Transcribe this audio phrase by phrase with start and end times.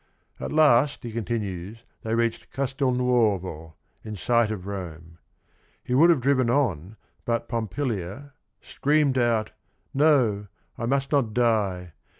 [0.39, 5.19] At last, he continues, they reached Castelnuovo, in sight of Rome.
[5.83, 9.51] He would have driven on but Pompilia" screamed out,
[9.93, 11.93] 'No, I must not die